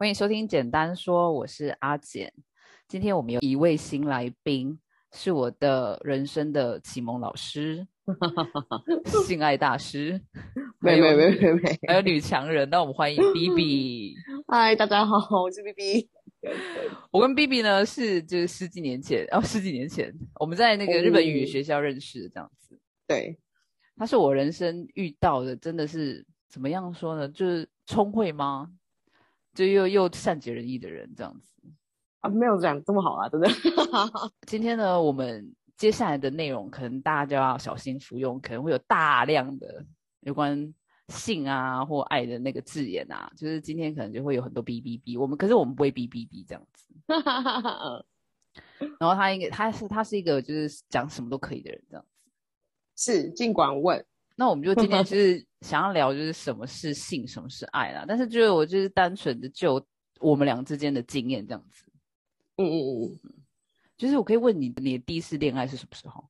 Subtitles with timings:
[0.00, 2.32] 欢迎收听《简单说》，我是阿简。
[2.88, 4.80] 今天我们有一位新来宾，
[5.12, 7.86] 是我的人生的启蒙老师，
[9.26, 10.18] 性爱大师，
[10.78, 12.70] 没没没没没，还有女强人。
[12.70, 14.14] 那我们欢迎 B B。
[14.48, 16.08] 嗨，大家好，我是 B B。
[17.10, 22.80] 我跟 B B 呢是就是十几年前，哦，十几年前我们在那个日本语学校认识的，这样子。
[23.06, 23.38] 对，
[23.98, 27.28] 他是我人生遇到的，真的是怎么样说呢？
[27.28, 28.70] 就是聪慧吗？
[29.60, 31.52] 就又又善解人意的人，这样子
[32.20, 33.46] 啊，没有讲这么好啊，真的。
[34.48, 39.84] 今天呢，我们接下来的内容可能大家就要小心服用，可能会有大量的
[40.20, 40.72] 有关
[41.08, 45.20] 性啊或爱的那个字眼啊，就是今天可能就会有很多哔哔哔。
[45.20, 46.86] 我们可是我们不会哔哔哔这样子。
[48.98, 52.30] 然后他应该他是他是一个就是讲什么都可以的人，这样子。
[52.96, 54.02] 是，尽管问。
[54.40, 58.06] 那我们就今天就是 想要聊，就是什么是性，什么是爱啦。
[58.08, 59.84] 但是就是我就是单纯的就
[60.18, 61.84] 我们俩之间的经验这样子。
[62.56, 63.32] 嗯嗯嗯嗯，
[63.98, 66.24] 就是我可以问你，你的第一次恋爱是什么时候？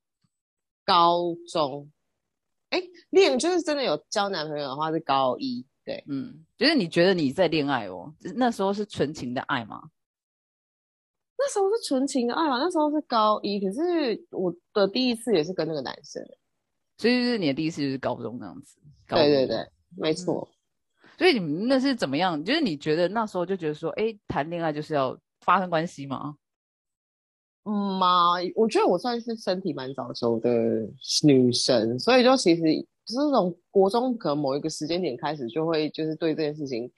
[0.84, 1.88] 高中。
[2.70, 5.64] 哎，恋就是真的有交男朋友的话是高一。
[5.84, 9.88] 对，嗯，就是你觉得你在恋爱哦，那时候是纯情的爱吗？
[11.38, 12.58] 那时候是纯情的爱嘛？
[12.58, 16.20] 那时候是高一，可是我的第一次也是跟那个男生。
[17.00, 18.76] 所以就是你的第一次就是高中那样子，
[19.08, 20.46] 对对对，没错。
[21.16, 22.44] 所以你们那是怎么样？
[22.44, 26.36] 就是你觉得那时候就觉得说，哎，谈恋爱就是要发生关系吗？
[27.64, 30.50] 嗯嘛，我觉得我算是身体蛮早熟的
[31.24, 32.62] 女生，所以就其实
[33.06, 36.92] 就是从国中可能某一个时间点开始，就会就是对这件事情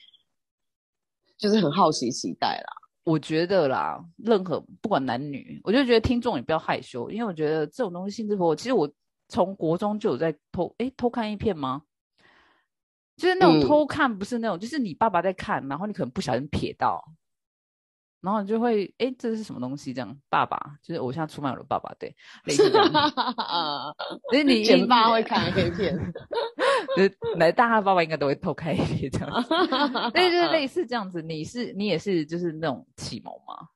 [1.38, 2.72] 就是很好奇期待啦。
[3.04, 8.92] 我觉得啦，任何不管男女，我就觉得听众也不要害羞，因为我觉得这种东西性质活，其实我。
[9.32, 11.84] 从国中就有在偷哎偷看一片吗？
[13.16, 17.02] 就是那种偷看，不是那种，就是你爸爸在看，然后你可能不小心瞥到，
[18.20, 19.94] 然后你就会哎这是什么东西？
[19.94, 22.92] 这样爸爸就是我现在出卖我的爸爸，对，类似这样。
[24.30, 25.96] 所以你前爸会看 A 片，
[26.94, 29.30] 就是 来大他爸爸应该都会偷看一片这样。
[30.12, 31.22] 对，就是类似这样子。
[31.22, 33.68] 你是你也是就是那种启蒙吗？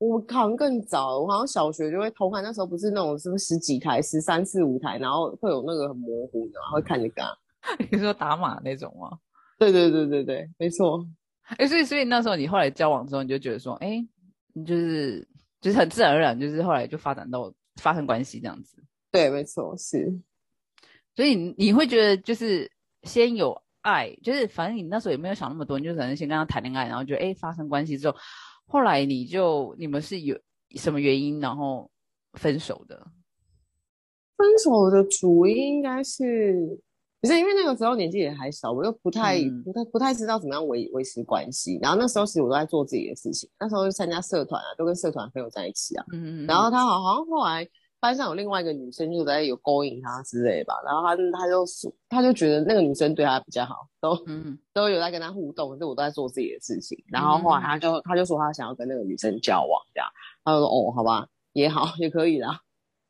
[0.00, 7.22] 我好像更早，我好像小学就会偷看，那时候不是那种是不是十几台、十三四五台，然后会有那个很模糊的，会看那个。
[7.90, 9.18] 你说打码那种吗？
[9.60, 11.06] 对对对对对，没错。
[11.58, 14.02] 哎，所以所以那时候你后来交往之后，你就觉得说，哎，
[14.54, 15.28] 你就是
[15.60, 18.82] 就是很自然而然，就是后来就发展到发生关系这样子。
[19.12, 20.18] 对，没错，是。
[21.14, 22.72] 所以你会觉得就是
[23.02, 28.16] 先有爱，就是反正你那时候也没有想那么多，你就可能先跟他谈恋爱，然后觉得哎发生关系之后。
[28.70, 30.38] 后来你就你们是有
[30.76, 31.90] 什么原因然后
[32.34, 32.96] 分手的？
[34.36, 36.80] 分手的主因应该是，
[37.20, 41.78] 不是因为那个时候年纪也还小，我又不太不太不太知道怎么样维维持关系。
[41.82, 46.04] 然后那时候其实我都在做自己的事情，那时候就参加社团啊，都跟社团朋友在一起啊。
[46.12, 46.46] 嗯嗯。
[46.46, 47.68] 然后他好好像后来。
[48.00, 51.64] 班上有另外一个女生就在有勾引他之类吧，然后他他就
[52.08, 54.18] 他就觉得那个女生对他比较好，都
[54.72, 56.98] 都有在跟他互动，可是我都在做自己的事情。
[57.08, 60.08] 然后后来他就他就说他想要跟那个女生交往，这样
[60.42, 62.60] 他就说哦，好吧，也好也可以啦。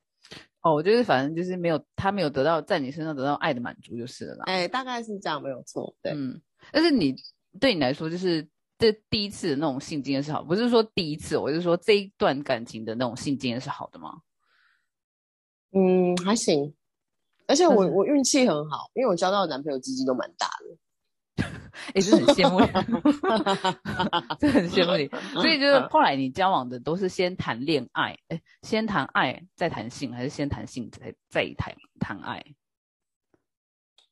[0.63, 4.45] 哦，就是反正就是没有他没有得到在你身上得到爱的满足就是了啦。
[4.47, 5.95] 哎，大概是这样，没有错。
[6.03, 6.39] 对，嗯，
[6.73, 7.15] 但是你
[7.61, 8.47] 对你来说，就是
[8.77, 14.21] 这第一次的那种性经验是好，不是说第一次，我是说这一段感情的那种性经验是好的吗？
[16.21, 16.75] 嗯，还行，
[17.47, 21.45] 而且我我运气很好，因为我交到的男朋友鸡鸡都蛮大的，
[21.95, 22.67] 也是很羡慕你，
[24.39, 25.09] 这很羡慕你。
[25.41, 32.45] 所以就是后来你交往的都是先谈恋爱，哎，先谈爱再谈性，还是先谈性再再谈谈爱？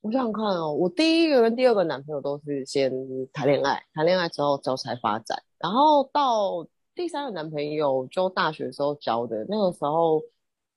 [0.00, 2.90] 我想想看哦，我第一个跟第二个男朋友都是先
[3.32, 10.22] 谈恋爱，谈恋爱之后交才发展，然后到第三个男朋友就大学时候交的，那个时候。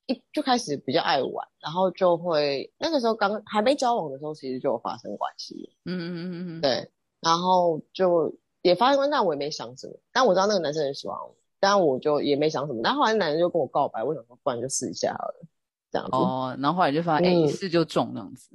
[0.08, 5.70] 一就开始比较爱玩，然后就会那个时候刚还没交往的时候，其实就有发生关系。
[5.86, 9.94] 嗯嗯嗯嗯嗯，对，然后就也发生关系，但我也没想什么。
[10.12, 12.82] 但我知道那个男生很喜欢我，但我就也没想什么。
[12.84, 15.46] 但后来男生就跟我告白，我想说，不然就试一下好了，
[15.92, 16.16] 这样子。
[16.16, 18.50] 哦，然后后来就发现，哎，一试就中那样子。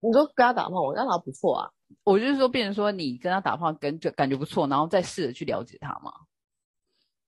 [0.00, 1.70] 你说跟他打炮，我跟他不错啊。
[2.04, 6.12] 我就是说，变成说你跟他打炮，跟就感觉不错，然后再试着去了解他嘛。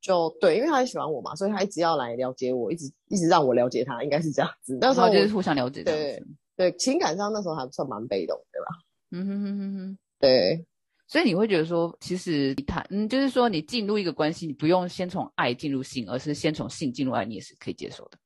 [0.04, 4.76] 就对，因为他很喜欢我嘛，所以他一直要来了解我，一直一直让我了解他，应该是这样子。
[4.78, 6.22] 那时候就是互相了解，对
[6.54, 8.66] 对，情感上那时候还算蛮被动，对吧？
[9.12, 10.66] 嗯哼哼哼哼，对。
[11.06, 18.18] 所以你会觉得说，其实你谈，嗯，就是说你进入一个关系，你不用先从爱进入性，而是先从性进入爱，你也是可以接受的。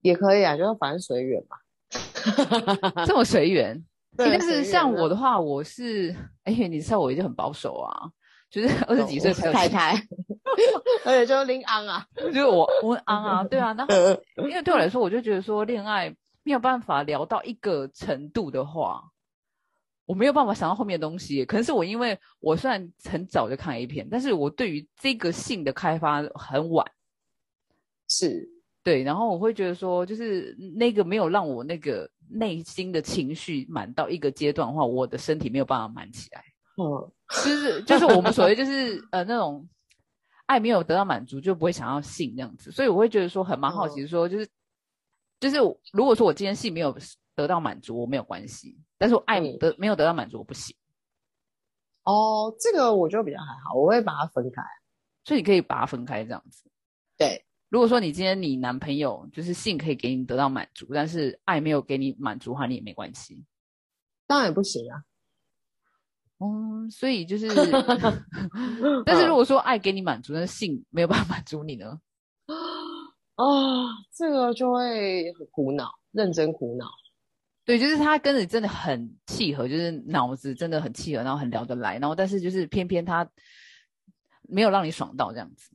[0.00, 1.56] 也可以啊，就是反正随缘嘛。
[3.04, 3.82] 这么随缘？
[4.16, 6.14] 对，但是像我的话，我是，
[6.44, 8.10] 哎，你知道我已经很保守啊，
[8.50, 9.94] 就是二十几岁才有太太，
[11.04, 19.02] 而且就是林昂啊， 就是我我昂啊，对啊，然后呃因为对我来说，我就觉得说恋爱没有办法聊到一个程度的话，
[20.06, 21.44] 我没有办法想到后面的东西。
[21.44, 26.84] 可能是我因为我虽然很早就看 A 片，但是我对于这个性的开发很晚，
[28.08, 28.48] 是
[28.82, 36.42] 对，然后我会觉得说，就是那个没有让我那个内心的情绪满到一个阶段的话，我的身体没有办法满起来。
[36.76, 39.68] 嗯，就是就是我们所谓就是呃那种
[40.46, 42.72] 爱没有得到满足，就不会想要性这样子。
[42.72, 44.48] 所以我会觉得说很蛮好奇，说就是、
[45.38, 45.58] 就是
[45.92, 46.96] 如果说我今天性没有
[47.36, 50.76] 得到满足，我没有关系，但是我爱嗯得、没有得到满足，我不行。
[52.02, 54.62] 哦，这个我就比较还好，我会把它分开。
[55.24, 56.68] 所以你可以把它分开这样子。
[57.16, 63.44] 对，如果说你今天你男朋友就是性可以给你得到满足，但是爱没有给你满足的话，你也没关系。
[64.26, 65.04] 当然也不行啊。
[66.42, 67.48] 嗯，所以就是，
[69.04, 72.00] 但是如果说爱给你满足，但是性没有办法满足你呢？
[73.34, 73.44] 啊，
[74.12, 76.86] 这个就会很苦恼，认真苦恼。
[77.64, 83.30] 对，就是他跟你真的很契合，就是脑子真的很契合，然后很聊得来，然后但是就是偏偏他
[84.48, 85.70] 没有让你爽到这样子。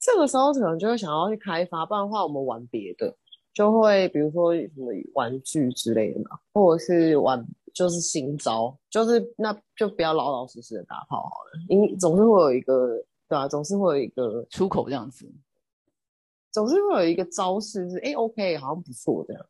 [0.00, 3.14] 这个时候可能就会想要去开发，不然的话我们玩别的，
[3.52, 7.46] 就会比如说什么玩具之类的嘛，或者是玩
[7.80, 15.26] 就是新招，就是那就不要老老实实的打炮好了，因总是会有一个对啊，总是会有一个出口这样子。
[16.52, 19.46] 总是会有一个招式是哎 OK 好像不错这样，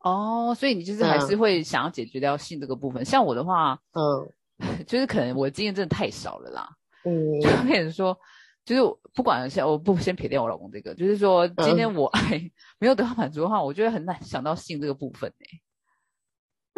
[0.00, 3.02] 哦，所以你就是还是会想要解决掉性这个部分。
[3.02, 4.28] 像我的话，嗯
[4.86, 6.68] 就是可能我经验真的太少了啦，
[7.06, 8.14] 嗯 就跟你说，
[8.66, 15.46] 就是不管像我不先撇掉我老公这个，就是说今天我爱 没有得到满足的话，我就会很难想到性这个部分呢、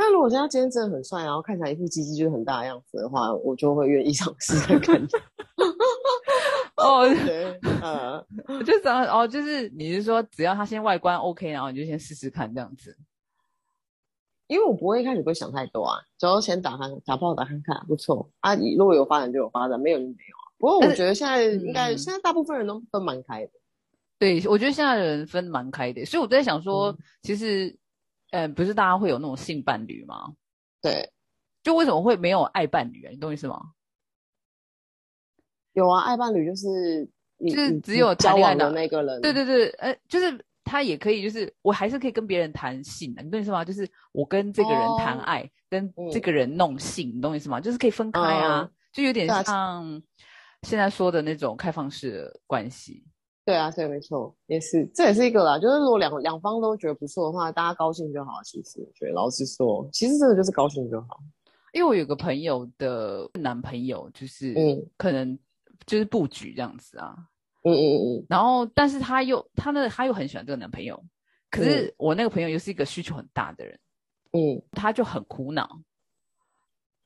[0.00, 4.96] 那如果现在今天真的很帅，然后看起来一副鸡鸡就是很大的样子的话，我就会愿意尝试看看。
[6.78, 12.96] 哦，对，呃， 我就想哦，就是你是说只要他先外观 OK，然后你就先试试看这样子。
[14.46, 18.54] 因为我不会一开始不会想太多啊，只要先打看打炮打看看，不错啊。
[18.54, 20.46] 如果有发展就有发展，没有就没有啊。
[20.58, 23.50] 不过我觉得现在应该、嗯现在大部分人都都蛮开的。
[24.18, 27.76] 对，我觉得现在的人分蛮开的，所以我在想说，嗯其实，
[28.30, 30.34] 呃，不是大家会有那种性伴侣吗？
[30.80, 31.10] 对，
[31.62, 33.10] 就为什么会没有爱伴侣啊？
[33.10, 33.60] 你懂我意思吗？
[35.72, 37.08] 有啊，爱伴侣就是
[37.40, 39.20] 就是只有谈恋爱的那个人。
[39.20, 43.64] 对对对，呃，就是他也可以，就是我还是可以跟别人谈性的，你懂我意思吗？
[43.64, 47.60] 就是我跟这个人谈哦爱，跟嗯这个人弄性，你懂我意思吗？
[47.60, 50.02] 就是可以分开啊，嗯就有点对啊像
[50.62, 53.04] 现在说的那种开放式的关系。
[53.48, 55.58] 对啊，所以，没错，也是，这也是一个啦。
[55.58, 58.42] 就是如果两两方都觉得不错的话，大家高兴就好。
[58.44, 61.18] 其实我觉得，老实说，其实真的就是高兴就好。
[61.72, 65.38] 因为我有个朋友的男朋友，就是嗯可能
[65.86, 67.16] 就是布局这样子啊，
[67.62, 71.02] 嗯嗯嗯然后但是他又他那他又很喜欢这个男朋友，
[71.50, 73.80] 可是我那个朋友又是一个需求很大的人，
[74.32, 75.80] 嗯他就很苦恼，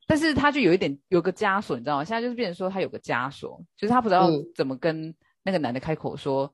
[0.09, 2.05] 但是他就有一点有个枷锁，你知道吗？
[2.05, 6.53] 现在就是变成说他有个枷锁，就是他不知道嗯怎么跟那个男的开口说，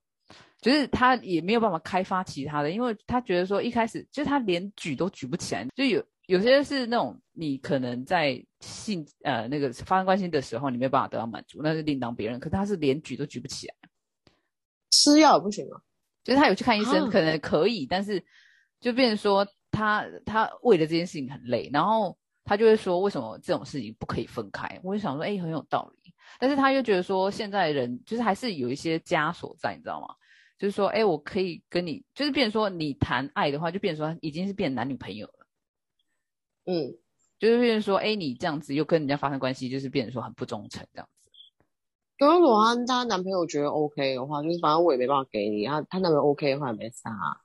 [0.61, 12.41] 就是他也没有办法开发其他的，因为他觉得说一开始就是他连举都举不起来，就有有些是那种你可能在性呃那个发生关系的时候你没有办法得到满足，那是另当别论。
[12.41, 13.74] 可是他是连举都举不起来，
[14.91, 15.81] 吃药也不行啊。
[16.24, 18.22] 就是他有去看医生，啊可能可以，但是
[18.81, 24.79] 就变成说他他为了这件事情很累，然后他就会说为什么这种事情不可以分开？
[24.82, 26.12] 我就想说，哎、很有道理。
[26.39, 30.08] 但是他又觉得说，现在人就是还是有一些枷锁在，你知道吗？
[30.58, 35.47] 就是说，哎、我可以跟你，就是变成说你谈爱的话，就变成说已经是变男女朋友了，
[36.67, 36.99] 嗯，
[37.39, 41.31] 就是变成说，哎、你这样子又跟人家发生关系，就是变成说很不忠诚这样子。
[42.19, 47.39] 如果她她男朋友觉得 OK 的话，就是反正我也没办法给你，她她男朋友 OK 的话也没啥啊。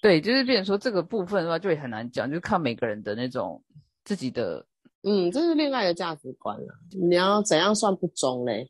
[0.00, 3.60] 对，就是变成说这个部分的话，就也很难讲，就是看每个人的那种
[4.04, 4.64] 自己的
[5.08, 6.74] 嗯，这是恋爱的价值观啊。
[6.90, 8.68] 你要怎样算不忠嘞？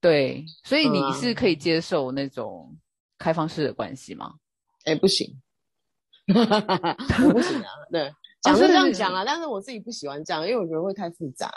[0.00, 2.78] 对，所以你是可以接受那种
[3.18, 4.34] 开放式的关系吗？
[4.84, 5.42] 哎、不行，
[6.28, 7.68] 我不行啊。
[7.90, 8.08] 对，
[8.40, 11.50] 讲是是这样讲啊，但是我自己不喜欢这样，因为我觉得会太复杂。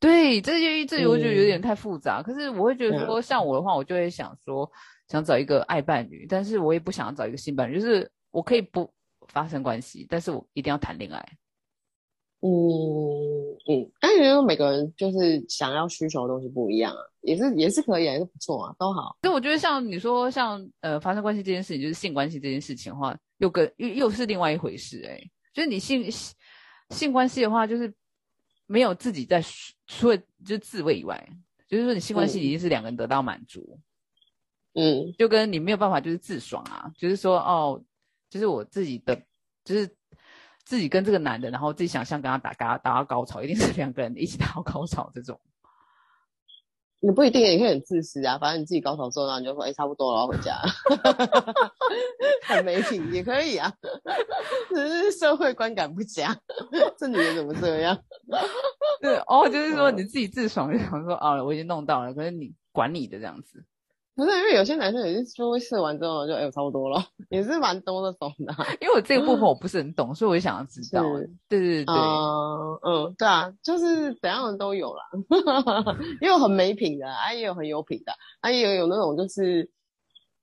[0.00, 2.22] 对，这就这我觉得有点嗯太复杂。
[2.22, 4.70] 可是我会觉得说，像我的话，我就会想说，
[5.08, 8.90] 想找一个爱伴侣，但是我也不想要找一个性伴侣，就是我可以不
[9.26, 11.28] 发生关系，但是我一定要谈恋爱。
[12.40, 12.50] 嗯
[13.66, 19.16] 嗯，但是说每个人就是想要需求的东西不一样啊，也是也是可以啊，也是不错啊，都好。
[19.22, 25.20] 所以我觉得像你说，像呃发生关系这件事情，就是性关系这件事情的话，又跟又又是另外一回事哎、
[25.52, 26.08] 就是你性
[26.90, 27.92] 性关系的话，就是
[28.66, 29.42] 没有自己在
[29.88, 31.28] 除了就是自慰以外，
[31.68, 33.80] 就是说你性关系已经是两个人得到满足，
[34.74, 37.82] 嗯，就跟你没有办法就是自爽啊，就是说哦，
[38.30, 39.20] 就是我自己的
[39.64, 39.90] 就是
[40.68, 45.40] 自己跟这个男的，然后自己想象跟他打，跟他达到高潮，一定是两个人一起打到高潮这种。
[47.00, 48.36] 你不一定，也可以很自私啊。
[48.36, 50.60] 反正你自己高潮之后，然后你就说：“哎，差不多了，要回家。
[52.44, 53.72] ”很没品也可以啊，
[54.68, 56.36] 只是社会观感不佳。
[56.98, 57.98] 这女人怎么这样？
[59.00, 63.64] 对哦，就是说你自己自爽，就想说哦，我已经弄到了，可是你管你的这样子。
[64.18, 68.52] 不是因为有些男生也是说会试完之后就哎，差不多了， 也是蛮多的懂的。
[68.80, 71.04] 因为我这个部分我不是很懂，所以我就想要知道。
[71.48, 75.04] 对对对，嗯嗯，对啊，就是怎样的都有啦，
[76.20, 79.70] 也有很没品的，啊，也有很有品的，啊，也有有那种就是，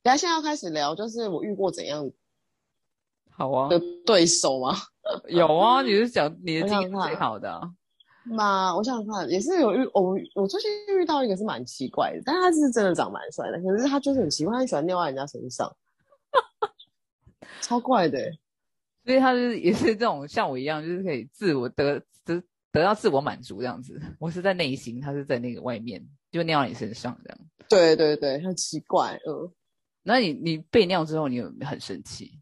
[0.01, 2.10] 等下现在要开始聊，就是我遇过怎样
[3.29, 4.74] 好啊的对手吗？
[5.27, 7.60] 有啊， 你是讲你的经验最好的。
[8.25, 15.75] 嘛，我想想看，也是有遇我，我最近遇到一个是蛮奇怪的，但他是真的长蛮帅的，可是他就是很奇怪，他喜欢尿在人家身上，
[17.62, 18.20] 超怪的。
[19.05, 22.41] 所以他是也是这种像我一样，就是可以自我得得
[22.72, 24.01] 得到自我满足这样子。
[24.20, 27.38] 我是在内心，他是在那个外面，就尿在你身上这样。
[27.70, 29.51] 对对对，很奇怪，嗯。
[30.01, 32.39] 那你你被尿之后，你有很生气？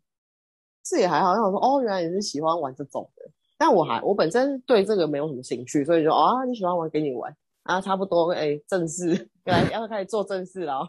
[0.86, 3.30] 是也还好，像我说哦，原来你是喜欢玩这种的。
[3.58, 10.80] 但我还我本身对这个没有什么兴趣，所以说啊你喜欢玩给你玩啊差不多哎正式来要开始做正事了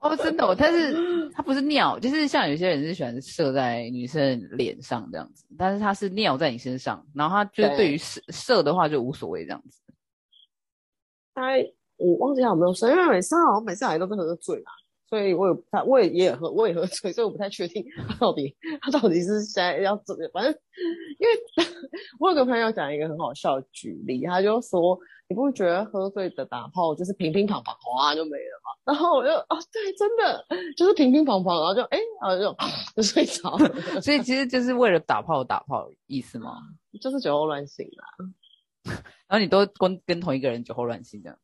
[0.00, 9.80] 哦 真的，但是他不是尿，就是像有些人是喜欢射在女生脸上这样子，但是他是尿在你身上，然后他就是对于射射的话就无所谓这样子。
[11.34, 11.64] 哎
[11.96, 14.70] 我忘记他有没有射，因为每次好像每次来都是喝醉嘛。
[15.08, 20.52] 所以我也不太，我也也喝，我也喝醉，所以我不太确定他到底他到底是现在要怎么，反正
[21.18, 21.66] 因为
[22.18, 24.98] 我有个朋友讲一个很好笑的举例，他就说
[25.28, 28.92] 你不觉得喝醉的打炮就是平平躺躺哗就没了嘛？
[28.92, 30.44] 然后我就哦对，真的
[30.76, 32.56] 就是平平躺躺，然后就哎，然后就
[32.96, 33.74] 就睡着了。
[34.00, 36.58] 所以其实就是为了打炮打炮意思吗？
[37.00, 38.04] 就是酒后乱性啊。
[39.28, 41.38] 然后你都跟跟同一个人酒后乱性这样。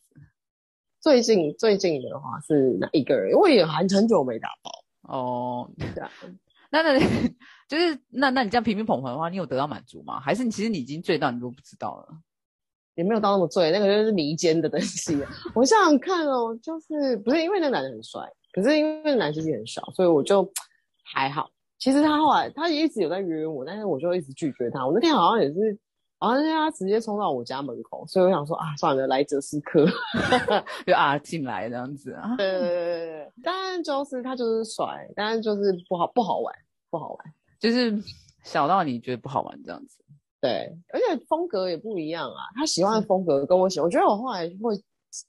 [1.04, 3.30] 最近最近的话是哪一个人？
[3.30, 4.70] 因为也很很久没打包
[5.02, 5.70] 哦。
[5.76, 6.10] 对啊，
[6.72, 6.98] 那那
[7.68, 10.18] 就是那那你这样平平捧捧的话，你有得到满足吗？
[10.18, 12.08] 还是你其实你已经醉到你都不知道了？
[12.94, 15.14] 也没有到那么醉，那个就是迷奸的东西。
[15.54, 18.22] 我想想看哦，就是不是因为那男的很帅，
[18.54, 20.50] 可是因为男生也很少，所以我就
[21.04, 21.50] 还好。
[21.78, 24.86] 其实他后来他也一直有在约我，但是我就一直拒绝他。
[24.86, 25.78] 我那天好像也是。
[26.20, 29.84] 然后他直接冲到我家门口，所以我想说啊，算了，来者是客，
[30.86, 32.34] 就啊进来这样子啊。
[32.36, 36.54] 对对对对对，但就是他就是帅，但是就是不好不好玩，
[36.90, 37.18] 不好玩，
[37.60, 37.92] 就是
[38.42, 39.98] 小到你觉得不好玩这样子。
[40.40, 44.76] 对，而且风格也不一样啊，他喜欢的风格跟我喜欢，我觉得我后来会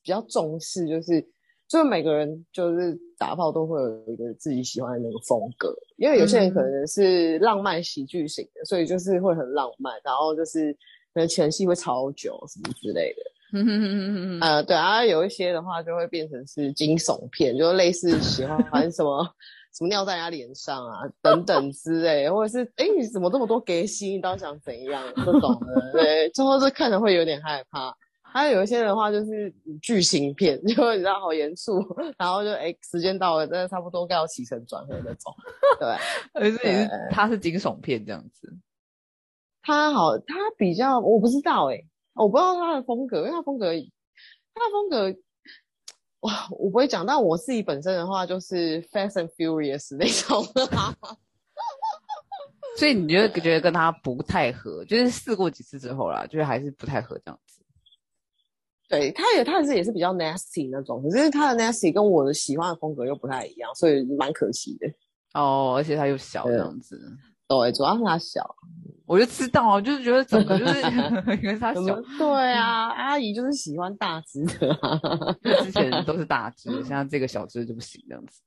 [0.04, 1.26] 比较重视，就是
[1.68, 5.76] 就是每个人就是打炮都会有一个自己喜欢的那个风格。
[5.98, 10.72] 因为有些人可能是浪漫喜剧型的，所以就是会很浪漫，然后就是
[11.14, 13.22] 可能前戏会超久什么之类的。
[13.54, 19.24] 嗯哼哼哼哼呃，对啊，有一些的话就会变成是惊悚片，就类似喜欢什么
[19.74, 27.96] 什么尿在人家脸上啊等等之类，或者是哎你怎么这么多给心，你到底想怎样这种的，对，最后是看着会有点害怕。
[28.36, 29.50] 还有有一些人的话就是
[29.82, 31.80] 剧情片， 就你知道好严肃，
[32.18, 35.34] 然后就哎时间到了，真的差不多该要起承转合那种，
[35.80, 35.88] 对，
[36.36, 38.54] 而是也是他是惊悚片这样子，
[39.62, 41.82] 他好他比较我不知道哎，
[42.14, 43.68] 我不知道他的风格，因为他风格
[44.54, 45.16] 他的风格
[46.20, 50.44] 哇我不会讲，但我自己本身的话就是 Fast and Furious 那种，
[52.78, 57.55] 所以你觉得觉得跟他不太合，就是试过几次之后啦，就是还是不太合这样子。
[58.88, 64.88] 对，他也他是也是比较 nasty 那种，可是他的 nasty 跟我的喜欢的风格又不太一样，所以蛮可惜的。
[65.34, 67.00] 哦，而且他又小这样子。
[67.48, 68.44] 对，主要是他小，
[69.06, 70.82] 我就知道，就是觉得整个就是
[71.44, 71.82] 因为他小。
[72.18, 74.76] 对啊，阿姨就是喜欢大只的，
[75.64, 78.42] 之前都是大只，现在这个小只就不行这样子。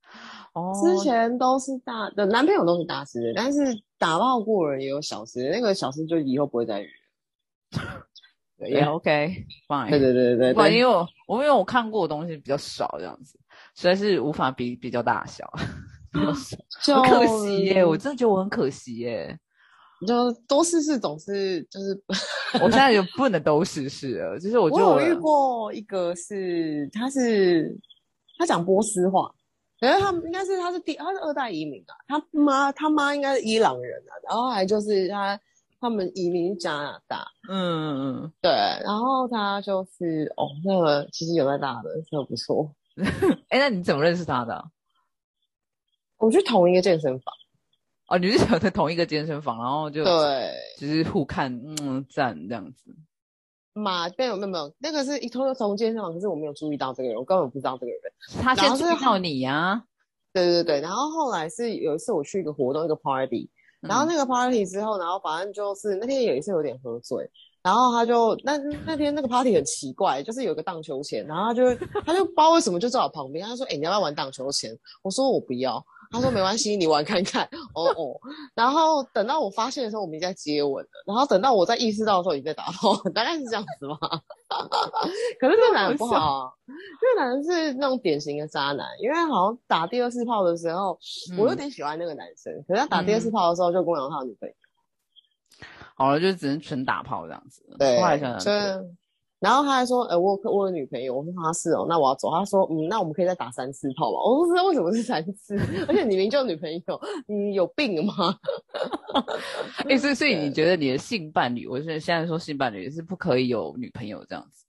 [0.52, 3.60] 哦，之前都是大的，男朋友都是大只的，但是
[3.98, 6.88] 打爆过人也有小只，那个小只就以后不会再约。
[8.66, 9.90] 也 OK，fine。
[9.90, 13.38] 对对对对对，因为我我因为我看过的东西比较少，这样子
[13.74, 15.50] 实在是无法比比较大小，
[16.12, 17.84] 很可惜耶！
[17.84, 19.38] 我真的觉得我很可惜耶。
[20.06, 22.00] 就多试试总是就是，
[22.62, 24.38] 我现在就 不能都试试了。
[24.38, 27.76] 就是我我有遇过一个是，他是
[28.38, 29.28] 他讲波斯话，
[29.80, 35.38] 然后他们应该是他是第他是二代移民啊，他妈他妈应该是伊朗人啊，然后还就是他
[35.80, 38.50] 他们移民加拿大，嗯嗯嗯，对，
[38.84, 42.74] 然后他就是哦那个其实有在大的，真的不错。
[43.48, 44.64] 哎，那你怎么认识他的？
[46.18, 47.32] 我去同一个健身房。
[48.08, 52.96] 哦，你是想在同一个健身房，然后就对，就是互看，嗯，赞这样子。
[53.74, 58.00] 嘛，没有没有没有，那个是一同同健身房，可是我没有注意到这个人，我根本不知道这个人。
[58.42, 59.84] 他先注意到你呀？
[60.32, 63.48] 对对对，然后后来是有一次我去一个活动，一个 party，
[63.80, 67.30] 然后那个 party 之后，然后反正就是那天有一次有点喝醉，
[67.62, 68.56] 然后他就那
[68.86, 77.44] 那天那个 party 很奇怪，就是有个荡秋千，然后他就他就不知道为什么就在我旁边，他说：“哎，你要不要玩荡秋千？”我说：“我不要。”他说没关系，你玩看看。
[77.74, 78.20] 哦哦，
[78.54, 80.90] 然后等到我发现的时候，我们已经在接吻了。
[81.06, 83.96] 然后等到我在意识到的时候，已经在打炮， 大概是这样子吧。
[85.38, 88.86] 可是这个男人不好啊，这个男人是那种典型的渣男。
[89.00, 90.98] 因为好像打第二次炮的时候，
[91.38, 92.52] 我有点喜欢那个男生。
[92.66, 94.54] 可是他打第二次炮的时候，就跟我讲他女朋友。
[95.94, 97.62] 好了，就只能纯打炮这样子。
[97.78, 97.98] 对，
[98.38, 98.50] 就。
[99.40, 108.36] 然后他还说：“呃，我我有女朋友。”我说：“他是哦，那我要走。”他说：“嗯，那我们可以再打三次炮吧？”我不知道为什么是三次， 而且你明明就有女朋友，你有病吗？
[109.88, 114.66] 哎，所以所以你觉得你的性伴侣，我现在现在说性伴侣是不可以有女朋友这样子？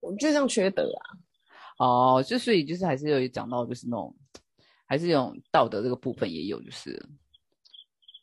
[0.00, 1.02] 我觉得这样缺德啊！
[1.84, 4.14] 哦，就所以就是还是有讲到就是那种，
[4.86, 7.04] 还是有道德这个部分也有，就是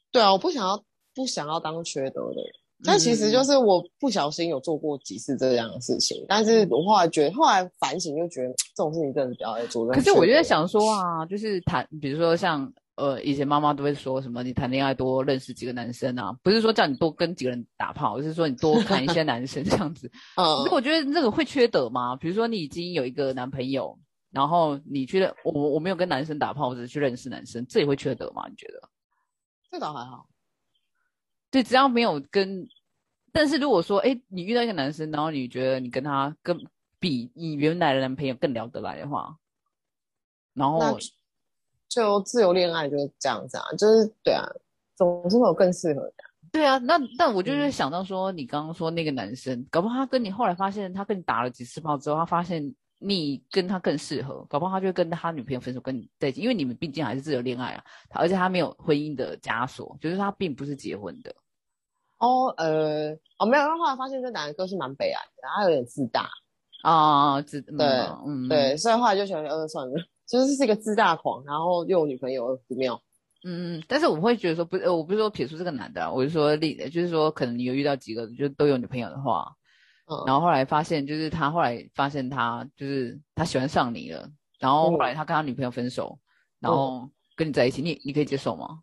[0.09, 0.81] 对啊，我不想要
[1.13, 2.62] 不想要当缺德的人。
[2.83, 9.87] 但其实就是我不小心有做过几次这样的事情，但是我后来觉得，后来反省就觉得这种事情真的不要再做。
[9.87, 20.11] 可是我就在想说啊，就是谈，比如说像呃，以前妈妈都会说什么，你谈恋爱多认识几个男生啊，不是说叫你多跟几个人打炮，而是说你多看一些 男生这样子。
[20.35, 22.15] 嗯，我觉得那个会缺德吗？
[22.17, 23.97] 比如说你已经有一个男朋友，
[24.31, 28.45] 然后你觉得我我没有跟男生打炮，我只是去认识男生，这也会缺德吗？
[28.47, 28.89] 你觉得？
[29.71, 30.27] 这倒还好。
[31.53, 32.67] 对，只要没有跟，
[33.31, 36.57] 但是如果说，哎，你遇到一个男生，然后你觉得你跟他跟
[36.99, 39.37] 比你原来的男朋友更聊得来的话，
[40.55, 40.97] 然后
[41.87, 44.43] 就自由恋爱就是这样子啊，就是对啊，
[44.95, 46.13] 总是会有更适合的。
[46.51, 61.35] 对啊，那但我就是想到说，你刚刚说那个男生，搞不好他跟你后来发现，他跟你打了几次炮之后，他发现你跟他更适合，搞不好他就跟他女朋友分手，跟你在一起，因为你们毕竟还是自由恋爱啊，而且他没有婚姻的枷锁，就是他并不是结婚的。
[62.23, 66.29] 哦，呃，哦，没有，后来发现这男的个性蛮悲哀的，他有点自大
[66.81, 67.85] 啊，自对，
[68.25, 69.93] 嗯，对，所以后来就觉得，呃，算了，
[70.25, 72.95] 就是是一个自大狂，然后又有女朋友，不妙。
[73.43, 79.53] 嗯嗯，但是我会觉得说，不，呃，我不是说撇出这个男的，我是说例，就是说可能你有遇到几个就都有女朋友的话，
[80.09, 86.17] 嗯，然后后来发现，就是他后来发现他就是他喜欢上你了，然后后来他跟他女朋友分手，
[86.61, 88.79] 然后跟你在一起，你你可以接受吗？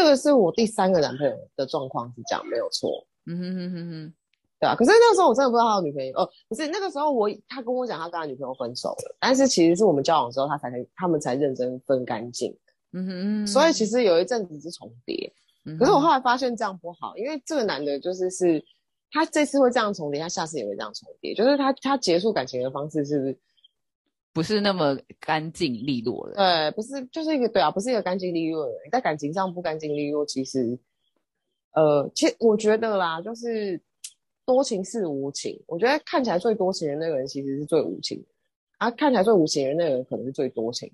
[0.00, 3.06] 这个是我第三个男朋友的状况是这样，没有错。
[3.26, 4.14] 嗯哼哼哼哼，
[4.58, 4.74] 对啊。
[4.74, 12.56] 可是那时候我真的不知道他有女朋友哦，不是那个时候我他跟我讲他跟他女朋友分手了，但是其实是我们交往之后他才他们才认真分干净。
[12.92, 15.30] 嗯哼，所以其实有一阵子是重叠。
[15.78, 18.64] 可是我后来发现这样不好，因为这个男的就是是
[19.10, 23.38] 他这次会这样重叠，他下次也会这样重叠，就是他他结束感情的方式是
[24.32, 24.60] 不是？
[24.60, 30.78] 那么干净利落的，对，不是，就是一个对啊，不是一个干净利落的人，在感情上不干净利落，其实，
[31.72, 33.80] 呃，其实我觉得啦，就是
[34.44, 38.26] 多情是无情，我觉得看起来最多情的那个人其实是最无情的，
[38.78, 40.90] 啊，看起来最无情的那个人可能是最多情，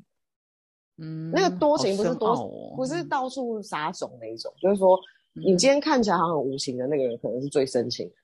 [0.96, 4.98] 嗯，那个多情不是多，不是到处撒种那一种，就是说，
[5.34, 8.14] 你今天看起来好像很无情的那个人，可能是最深情的。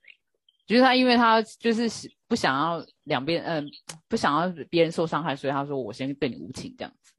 [0.67, 1.89] 就是他，因为他就是
[2.29, 3.67] 不想要两边，嗯，
[4.09, 7.13] 不想要别人受伤害，所以他说我先对你无情这样子。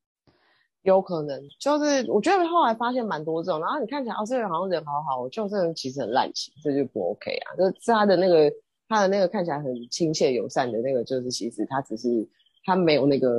[0.81, 7.55] 有可能就是我觉得后来发现蛮多这种，然后你看起来哦，这个人好像人好好，就这人其实很滥情，这就不 OK 啊。
[7.55, 8.51] 就是他的那个
[8.89, 12.27] 他的那个看起来很亲切友善的那个，就是其实他只是
[12.65, 13.29] 他没有那个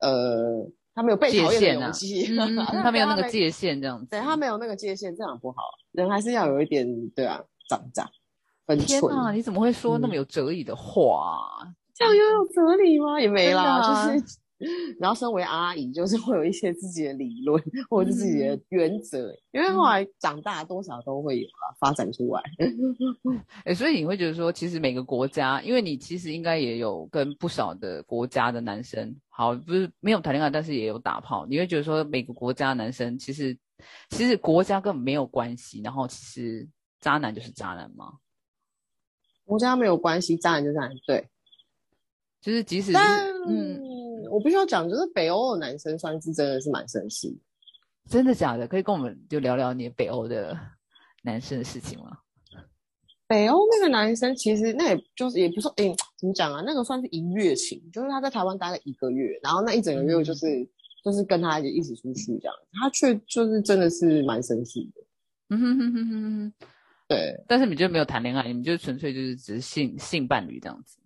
[0.00, 2.26] 呃，他没有被讨厌的勇气，
[2.82, 4.10] 他没有那个界限这样子。
[4.10, 5.62] 对他没有那个界限，这样不好。
[5.92, 8.10] 人还是要有一点对啊，长长。
[8.86, 9.32] 天哪！
[9.32, 11.48] 你怎么会说那么有哲理的话？
[11.94, 13.20] 这样又有哲理吗？
[13.20, 14.38] 也没啦，就是。
[14.98, 22.42] 然后身为阿姨，就是会有一些自己的理论或者是自己的原则，因为后来长大多少都会有啊，发展出来。
[23.66, 31.44] 哎，所以你会觉得说，其实每个国家，因为你其实应该也有跟不少的国家的男生，好，不是没有谈恋爱，但是也有打炮。
[31.44, 33.54] 你会觉得说，每个国家男生其实
[34.08, 36.66] 其实国家根本没有关系，然后其实
[37.00, 38.14] 渣男就是渣男吗？
[39.44, 41.28] 国家没有关系，渣男就渣男，对，
[42.40, 42.92] 就是即使
[43.46, 47.34] 嗯，我必须要讲，就是北欧的男生算是真的是蛮绅士。
[48.08, 48.66] 真的假的？
[48.66, 50.58] 可以跟我们就聊聊你北欧的
[51.22, 52.18] 男生的事情吗？
[53.26, 56.62] 北欧那个男生其实那也就是也不是，哎，怎么讲啊？
[56.66, 60.46] 那个算是一月情，就是他在台湾待了一个月，然后那一整个月就是
[61.02, 65.02] 就是跟他一起出去这样，他却就是真的是蛮绅士的。
[65.48, 66.52] 嗯哼哼哼哼哼，
[67.08, 67.34] 对。
[67.48, 70.98] 但是你就没有谈恋爱，你们就纯粹就是只是性性伴侣这样子，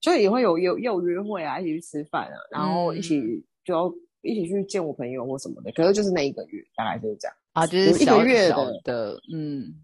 [0.00, 3.20] 就也会有有有约会啊，一起去吃饭啊，然后一起
[3.64, 5.72] 就要一起去见我朋友或什么的。
[5.72, 8.48] 可是就是那一个月，大概就是这样啊，就是一个月
[8.84, 9.74] 的，嗯。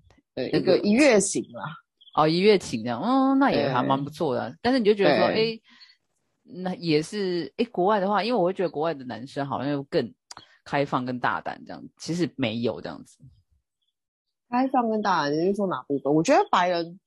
[0.52, 1.64] 一个一月情啦，
[2.14, 4.57] 哦，一月情这样，嗯，那也还蛮不错的。
[4.62, 5.59] 但是你就觉得说，哎，
[6.44, 10.14] 那也是，哎，国外的话，因为我会觉得国外的男生好像又更
[10.64, 11.83] 开放、更大胆这样。
[11.96, 13.18] 其实没有这样子，
[14.49, 16.15] 开放跟大胆，你是说哪部分？
[16.15, 16.99] 我觉得白人，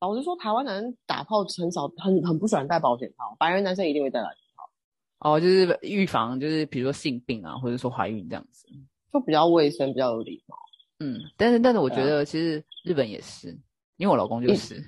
[0.00, 5.30] 老实说，台湾男人打炮很少，很很不喜欢戴保险套，白人男生一定会戴保险套。
[5.30, 8.66] 哦，就是预防，就是比如说性病啊，或者说怀孕这样子，
[9.12, 10.56] 就比较卫生，比较有礼貌。
[11.00, 13.56] 嗯，但是但是我觉得其实日本也是，
[13.96, 14.82] 因为我老公就是，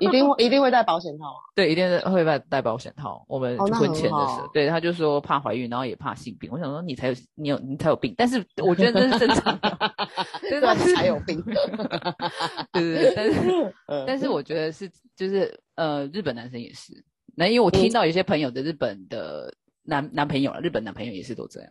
[0.00, 1.38] 一定会一定会戴保险套啊。
[1.54, 3.24] 对，一定会戴戴保险套。
[3.28, 6.50] 我们婚前的时候，对，他就说怕怀孕，然后也怕性病。
[6.52, 9.94] 我想说你才有你有你才有病，但是我觉得这是正常的，
[10.50, 11.40] 就是才有病。
[12.72, 13.74] 对对对，但是
[14.06, 16.92] 但是我觉得是就是呃，日本男生也是，
[17.36, 21.70] 那因为我听到有些朋友的日本的男男朋友了，日本男朋友也是都这样。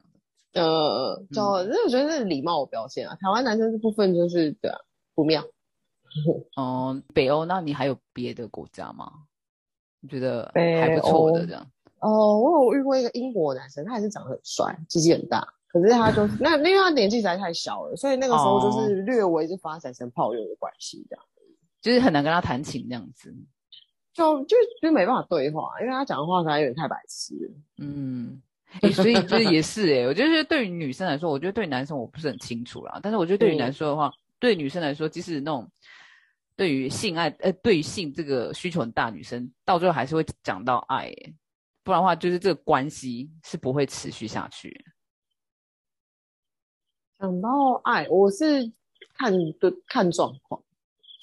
[0.53, 3.15] 呃，就那我觉得是礼貌表现啊。
[3.19, 4.77] 台湾男生这部分就是对啊，
[5.13, 5.43] 不妙。
[6.55, 9.11] 哦， 北欧，那你还有别的国家吗？
[10.01, 11.65] 你觉得还不错的这样？
[11.99, 21.25] 哦，我有遇过一个英国男生，他也是长得很帅，鸡鸡很大，可是他就是 那因为他年纪实在太小了，所以那个时候就是略微是发展成炮友的关系这样，
[21.81, 23.35] 就是很难跟他谈情这样子，
[24.13, 27.33] 就就就没办法对话，因为他讲的话实在有点太白痴。
[27.77, 28.41] 嗯。
[28.93, 32.99] 所以就是也是哎，我觉得对于女生来说，我觉得对男生我不是很清楚啦。
[33.01, 35.67] 但是我觉得对于 男生的话，对女生来说，即使那种
[36.59, 41.09] 对于性爱呃，对于性这个需求很大，女生到最后还是会讲到爱，
[41.85, 44.85] 不然的话就是这个关系是不会持续下去。
[47.17, 47.49] 讲到
[47.85, 48.73] 爱，我是
[49.17, 50.61] 看的看状况，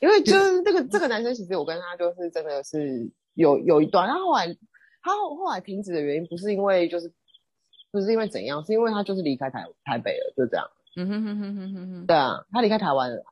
[0.00, 4.46] 因为就是这个这个男生，其实我跟他就是真的是有有一段，他后来
[5.02, 7.12] 他后后来停止的原因不是因为就是。
[7.92, 10.68] 不是因为怎样，是因为他就是离开台台北了，就这样。
[10.96, 12.06] 嗯哼哼哼哼哼哼。
[12.06, 13.24] 对啊，他离开台湾了，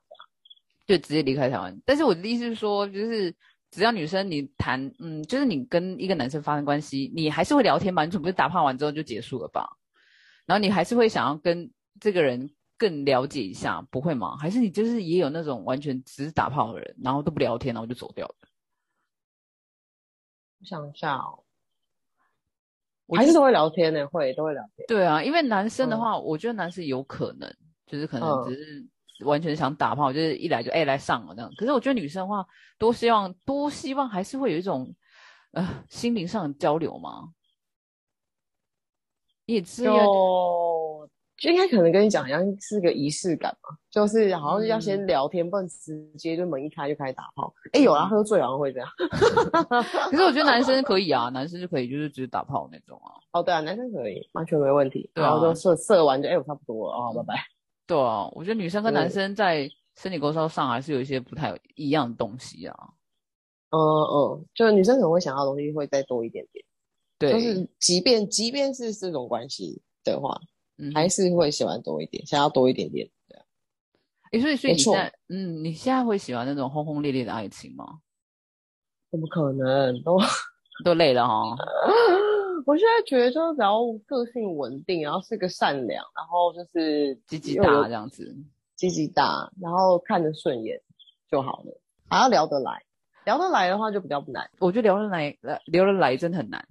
[0.85, 1.81] 就直接离开台湾。
[1.85, 3.33] 但是我的意思是说，就是
[3.71, 8.05] 只要女生你谈，嗯，就是你跟一个男生发生关系，你还是会聊天吧？
[8.05, 9.67] 你总不是打炮完之后就结束了吧？
[10.45, 14.37] 然后你还是会想要跟这个人更了解一下，不会吗？
[14.37, 18.47] 还是你就是也有那种完全只是打炮的人，然后都不聊天，然后就走掉的？
[20.59, 21.43] 我想一下哦。
[23.07, 24.83] 我还是都会聊天呢，会都会聊天。
[24.87, 28.83] 对啊，因为男生的话，我觉得男生有可能就是可能只是
[29.23, 31.51] 完全想打炮，就是一来就哎来上了这样。
[31.57, 32.45] 可是我觉得女生的话，
[32.77, 34.93] 多希望多希望还是会有一种
[35.51, 37.29] 呃心灵上的交流嘛。
[39.45, 41.09] 也只有。
[41.37, 47.53] 就应该可能跟你讲一样，是个仪式感嘛，就是好像是要先聊天，不能直接就门一开就开始打炮。
[47.73, 48.87] 哎，有啊，喝醉好像会这样。
[50.09, 53.11] 可是我觉得男生可以啊，男生就可以就是直接打炮那种啊。
[53.33, 55.11] 哦，对啊，男生可以，完全没问题。
[55.13, 57.54] 然后就射射完就哎，我差不多了啊，拜拜。
[57.87, 62.75] 对啊，我觉得女生跟男生在身体构造上还是有一些不太一样的东西啊。
[63.69, 66.65] 嗯嗯，就是女生可能会想要的东西会再多一点点。
[67.17, 70.39] 对，就是即便即便是这种关系的话。
[70.93, 73.09] 还是会喜欢多一点，想要多一点点。
[73.29, 73.39] 对，
[74.33, 78.01] 哎，所以所以你现在，嗯，你现在会喜欢那种轰轰烈烈的爱情吗？
[79.09, 80.03] 怎么可能？
[80.03, 80.19] 都
[80.83, 81.55] 都累了哈。
[82.65, 88.35] 我现在觉得，就只要个性稳定，然后是个善良，然后就是积极大这样子，
[88.75, 90.81] 积极大，然后看着顺眼
[91.29, 91.79] 就好了。
[92.09, 92.83] 还要聊得来，
[93.23, 94.49] 聊得来的话就比较不难。
[94.59, 96.67] 我觉得聊得来，聊得来真的很难。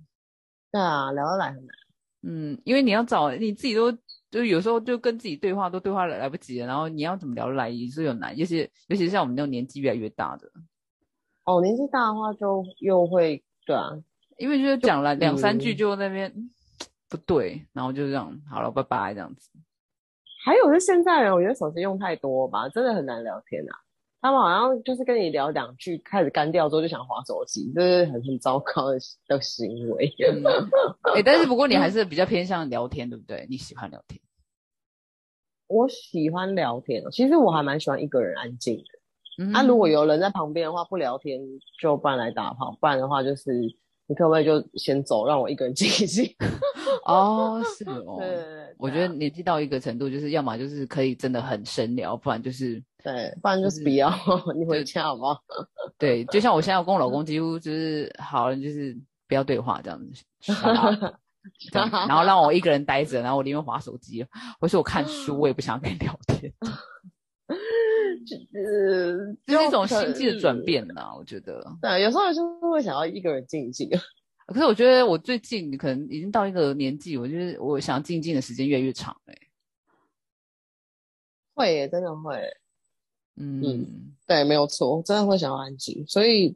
[0.73, 1.77] 对啊，聊得来很难。
[2.23, 3.93] 嗯，因为你要找你自己都
[4.31, 10.51] 就有时候就跟自己对话都对话来来不及了，然后你要怎么聊得来也是有难，尤其尤其是像我们那种年纪越来越大的，
[11.45, 13.91] 哦，年纪大的话就又会对啊，
[14.39, 16.33] 因为就是讲了两三句就那边
[17.09, 19.51] 不对，然后就这样好了，拜拜这样子。
[20.45, 23.75] 还有是现在人，我觉得手机用太多吧，真的很难聊天啊。
[24.21, 30.11] 他们好像就是跟你聊两句，开始干掉之后就想划手机，这是很很糟糕的的行为。
[31.15, 33.47] 哎，但是不过你还是比较偏向聊天，对不对？
[33.51, 34.21] 你喜欢聊天？
[35.69, 39.45] 我喜欢聊天，其实我还蛮喜欢一个人安静的。
[39.51, 41.41] 那如果有人在旁边的话，不聊天
[41.81, 43.51] 就不然来打炮，不然的话就是
[44.07, 46.29] 你可不可以就先走，让我一个人静一静？
[47.07, 54.11] 哦，是哦，对，我觉得年纪到一个程度，就是要么就是可以真的很深聊，不然就是对，不然就是不要，
[54.57, 55.39] 你回家好不好？
[55.99, 58.97] 对，就像我现在跟我老公几乎就是好了，就是
[59.29, 60.23] 不要对话这样子，
[61.73, 64.25] 然后让我一个人待着，然后我宁愿划手机，
[64.61, 66.53] 或是我看书，我也不想跟你聊天。
[68.53, 71.65] 呃，这是一种心境的转变呢，我觉得。
[71.81, 72.41] 对，有时候就是
[72.71, 73.89] 会想要一个人静一静。
[74.47, 79.35] 可是我觉得我最近可能已经到一个年纪，我就是我想静静的时间越来越长哎。
[81.55, 82.39] 会耶，真的会。
[83.37, 86.05] 嗯，对，没有错，真的会想要安静。
[86.07, 86.55] 所以，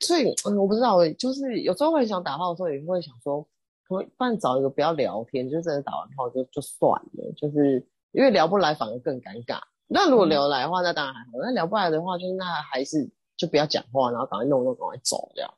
[0.00, 0.24] 所以
[0.56, 3.42] 我不知道，就是有时候会想打炮的时候，也会想说，
[3.88, 9.60] 可不然找一个不要聊天，就真的打完炮就就算了，就是因为聊不来反而更尴尬。
[9.88, 15.54] 那如果聊来的话，那当然还好；那聊不来的话，就是那还是就不要讲话，然后赶快弄弄，赶快走这样。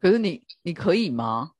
[0.00, 1.53] 可是你你可以吗？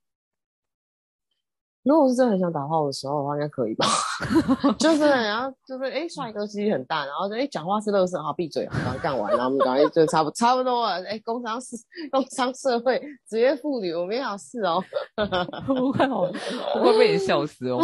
[1.85, 3.87] 如果是真的很想打炮的时候的话，应该可以吧？
[4.79, 11.05] 就是然后就是哎，帅哥机很大，然后就哎，讲话是乐色，好闭嘴，然后干完，然后我们赶快就差不差不多了。
[11.05, 11.77] 哎，工商社
[12.11, 14.83] 工商社会职业妇女，我们要是哦，
[15.67, 16.33] 不会哦，
[16.75, 17.81] 不会被你笑死哦。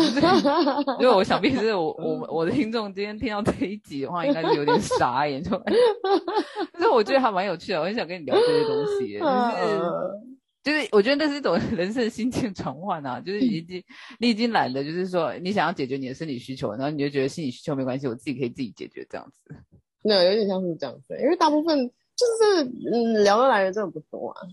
[0.98, 5.50] 因为我想必是我我我的听众今天听到这一集的话，应该是有点傻眼，就，
[6.72, 10.30] 但是我觉得还蛮有趣的，我很想跟你聊这些东西，就是。
[10.70, 13.82] 就是我觉得那是一种 人生心境转换啊，就是已经
[14.20, 19.54] 你已经懒得，就是说你想要解决你的生理需求，然后你就觉得心理需求没关系，我自己可以自己解决这样子。
[20.04, 21.76] 那，有点像是这样子，因为大部分
[22.14, 24.46] 就是嗯聊得来的真的不多啊。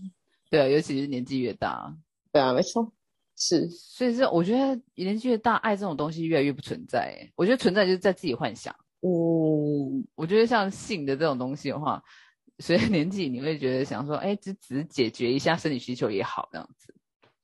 [0.50, 1.94] 对啊，尤其是年纪越大。
[2.32, 2.92] 对啊，没错，
[3.36, 3.68] 是。
[3.68, 7.16] 所以是我觉得年纪越大，爱这种东西越来越不存在。
[7.36, 8.74] 我觉得存在就是在自己幻想。
[9.02, 12.02] 嗯，我觉得像性的这种东西的话。
[12.58, 16.94] 随着年纪，你会觉得想说，哎，这只是解决一下生理需求也好，这样子。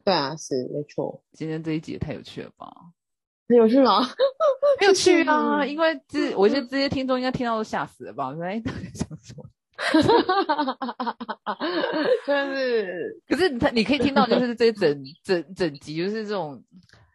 [0.05, 1.22] 对啊，是没错。
[1.33, 2.70] 今天这一集也太有趣了吧？
[3.48, 4.03] 很有趣吗？
[4.81, 5.64] 很有趣啊！
[5.66, 8.29] 因为这，我觉得这些听众应该听到都吓死了吧？
[8.29, 9.44] 我说，哎，到底讲什么？
[12.27, 13.20] 真是。
[13.29, 16.62] 可是你，你可以听到，就是这整整整集，就是这种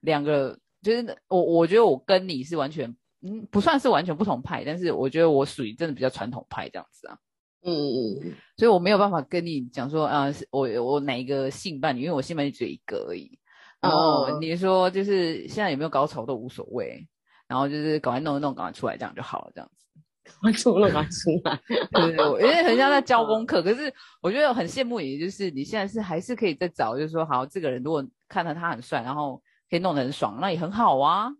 [0.01, 7.17] 两个，就是我，我觉得我跟你是完全，嗯，不算是完全不同派，但是我觉得我属于真的比较传统派这样子啊。
[7.61, 13.37] 嗯嗯嗯，所以我没有办法跟你讲说啊，我我哪一个性伴侣，因为我性伴侣只有一个而已。
[13.81, 17.07] 然后你说就是现在有没有高潮都无所谓，
[17.47, 19.85] 然后就是赶快弄一弄，赶快出来这样就好了，这样子。
[20.23, 21.59] 赶快出来，赶快出来。
[21.91, 23.61] 对对，因为很像在教功课。
[23.63, 23.91] 可是
[24.21, 31.31] 我觉得很羡慕你，就是你现在是还是可以再找，就是说好这个人如果看到他很帅，然后可以弄得很爽，那也很好啊。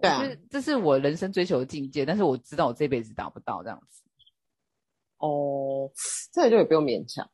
[0.00, 4.02] 对啊，这是我人生追求的境界，但是我知道我这辈子达不到这样子。
[5.18, 5.90] 哦，
[6.32, 7.28] 这就也不用勉强。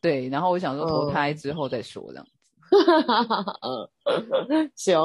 [0.00, 2.32] 对，然后我想说投胎之后再说这样子。
[3.62, 4.96] 嗯，行。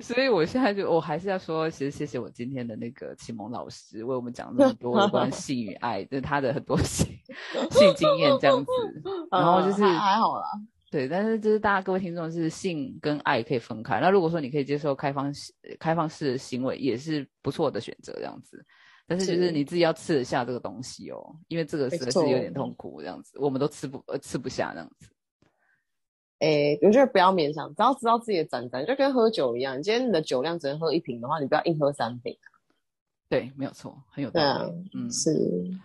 [0.00, 7.06] 所以我现在就我还是要说，其实谢谢我今天的那个启蒙老师为我们讲那么多有关 性与爱，就是他的很多性
[7.70, 8.72] 性经验这样子。
[9.30, 10.46] 然后就是还好啦。
[10.90, 14.00] 对，但是就是大家各位听众是性跟爱可以分开。
[14.00, 15.32] 那如果说你可以接受开放
[15.78, 18.66] 开放式的行为，也是不错的选择这样子。
[19.08, 25.08] 但是就是你自己要吃得下这个东西哦，因为这个实在是有点痛苦，这样子我们都吃不呃吃不下这样子。
[26.40, 29.78] 哎，我觉得不要勉强，只要知道自己的攒攒，就跟喝酒一样。
[29.78, 32.36] 你今天你的酒量只能喝一瓶的话，你不要硬喝三瓶。
[33.30, 34.90] 对，没有错，很有道理。
[34.94, 35.34] 嗯，是，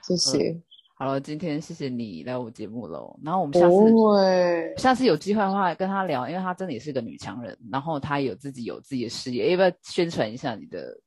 [0.04, 0.62] 谢谢。
[0.96, 3.18] 好了，今天谢谢你来我节目喽。
[3.24, 11.00] 然后我们下次下次有机会的话跟他聊，因为他真的也是个女强人，然后他有自己有自己的事业，要不要宣传一下你的？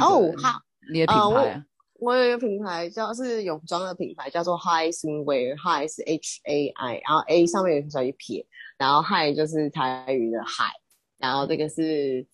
[0.00, 0.60] 哦，好。
[0.90, 1.64] 你的品牌，
[2.00, 8.44] 我有一个品牌叫是泳装的品牌，叫做 High Swimwear，High 是 H A I，然后 A 上面有小一撇，
[8.76, 10.64] 然后 High 就是台语的海，
[11.18, 12.26] 然后这个是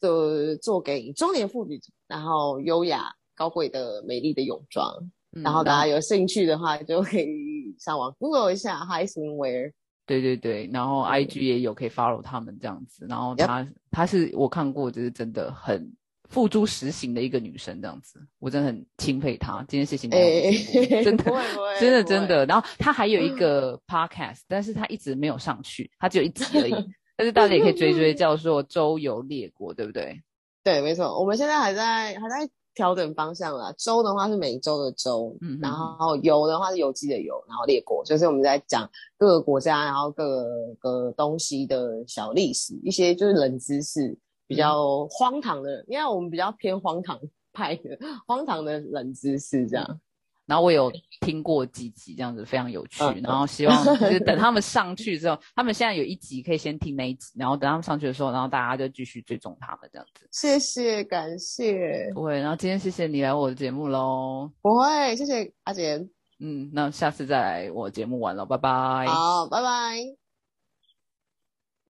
[0.00, 4.90] 做做给中年妇女，然后优雅高贵的美丽的泳装，
[5.30, 9.72] 然后大家有兴趣的话就可以上网 Google 一下 High Swimwear，
[10.06, 15.92] 对对对，然后 IG 也有可以 follow 他们这样子，然后他他是我看过，就是真的很。
[16.28, 19.64] 付诸实行的一个女生这样子，我真的很钦佩她。
[19.68, 21.24] 今天谢谢你，真的，
[21.80, 22.46] 真的，真的。
[22.46, 26.74] 然后她还有一个 podcast，但是她一直没有上去，她只有一集而已。
[27.18, 30.20] 但是大家也可以追追，叫做《周游列国》，对不对？
[30.62, 31.18] 对，没错。
[31.18, 33.72] 我们现在还在还在调整方向啦。
[33.78, 38.86] 周的话是每周的周，嗯，然后游的话是游记的游，然后列国就是我们在讲
[39.16, 40.44] 各个国家，然后各
[40.78, 44.18] 个东西的小历史，一些就是冷知识。
[44.46, 47.18] 比较荒唐的，因为我们比较偏荒唐
[47.52, 50.00] 派的荒唐的冷知识这样。
[50.46, 53.02] 然后我有听过几集这样子，非常有趣。
[53.20, 60.28] 然后希望就是 等他们上去之后，他们现在有一集可以先听那一集，然后等他们上去的时候，然后大家就继续追踪他们这样子。
[60.30, 62.08] 谢谢，感谢。
[62.14, 64.48] 不会，然后今天谢谢你来我的节目喽。
[64.62, 65.96] 不会，谢谢阿杰。
[66.38, 69.06] 嗯，那下次再来我节目玩了，拜拜。
[69.06, 70.25] 好，拜拜。